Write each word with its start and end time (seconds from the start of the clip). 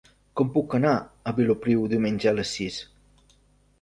Com 0.39 0.47
puc 0.55 0.71
anar 0.77 0.93
a 1.31 1.35
Vilopriu 1.41 1.85
diumenge 1.93 2.31
a 2.33 2.37
les 2.41 2.57
sis? 2.61 2.81